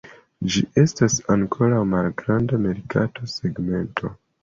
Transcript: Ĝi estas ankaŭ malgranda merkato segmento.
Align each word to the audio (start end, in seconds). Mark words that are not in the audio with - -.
Ĝi 0.53 0.63
estas 0.83 1.17
ankaŭ 1.35 1.69
malgranda 1.91 2.61
merkato 2.67 3.33
segmento. 3.39 4.17